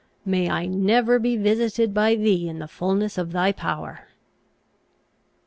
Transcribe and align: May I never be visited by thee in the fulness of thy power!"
May 0.25 0.49
I 0.49 0.65
never 0.65 1.19
be 1.19 1.37
visited 1.37 1.93
by 1.93 2.15
thee 2.15 2.49
in 2.49 2.57
the 2.57 2.67
fulness 2.67 3.19
of 3.19 3.33
thy 3.33 3.51
power!" 3.51 4.07